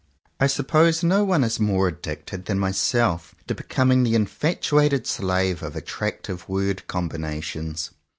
I 0.39 0.47
suppose 0.47 1.03
no 1.03 1.23
one 1.23 1.43
is 1.43 1.59
more 1.59 1.87
addicted 1.87 2.45
than 2.45 2.57
myself 2.57 3.35
to 3.45 3.53
becoming 3.53 4.01
the 4.01 4.15
infatuated 4.15 5.05
slave 5.05 5.61
of 5.61 5.75
attractive 5.75 6.49
word 6.49 6.87
combinations. 6.87 7.91